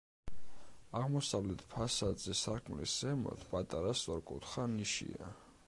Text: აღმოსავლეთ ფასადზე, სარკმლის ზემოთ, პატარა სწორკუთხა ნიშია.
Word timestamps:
აღმოსავლეთ 0.99 1.61
ფასადზე, 1.73 2.37
სარკმლის 2.39 2.95
ზემოთ, 3.03 3.45
პატარა 3.53 3.93
სწორკუთხა 4.01 4.67
ნიშია. 4.77 5.33